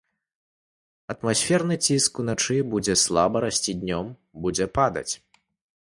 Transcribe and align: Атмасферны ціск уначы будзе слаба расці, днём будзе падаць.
Атмасферны 1.15 1.75
ціск 1.87 2.13
уначы 2.23 2.57
будзе 2.73 2.97
слаба 3.05 3.37
расці, 3.47 3.79
днём 3.83 4.11
будзе 4.47 4.65
падаць. 4.81 5.09